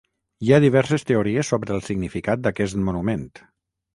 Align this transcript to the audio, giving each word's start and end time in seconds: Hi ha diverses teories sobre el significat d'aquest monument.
Hi 0.45 0.53
ha 0.53 0.57
diverses 0.63 1.03
teories 1.09 1.51
sobre 1.53 1.75
el 1.77 1.85
significat 1.89 2.43
d'aquest 2.47 2.79
monument. 2.89 3.29